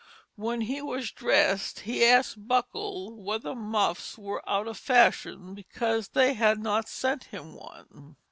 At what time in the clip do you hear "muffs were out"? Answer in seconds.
3.53-4.67